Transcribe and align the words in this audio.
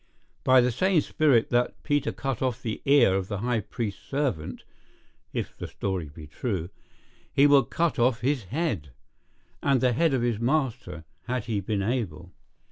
By 0.43 0.61
the 0.61 0.71
same 0.71 0.99
spirit 1.01 1.51
that 1.51 1.83
Peter 1.83 2.11
cut 2.11 2.41
off 2.41 2.63
the 2.63 2.81
ear 2.85 3.13
of 3.13 3.27
the 3.27 3.37
high 3.37 3.59
priest's 3.59 4.01
servant 4.01 4.63
(if 5.31 5.55
the 5.55 5.67
story 5.67 6.09
be 6.09 6.25
true) 6.25 6.71
he 7.31 7.45
would 7.45 7.69
cut 7.69 7.99
off 7.99 8.21
his 8.21 8.45
head, 8.45 8.93
and 9.61 9.79
the 9.79 9.93
head 9.93 10.15
of 10.15 10.23
his 10.23 10.39
master, 10.39 11.05
had 11.27 11.45
he 11.45 11.59
been 11.59 11.83
able. 11.83 12.31